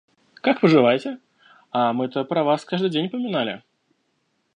Как 0.33 0.59
поживаете? 0.61 1.19
А 1.69 1.93
мы-то 1.93 2.23
про 2.23 2.43
вас 2.43 2.65
каждый 2.65 2.89
день 2.89 3.07
поминали. 3.07 3.61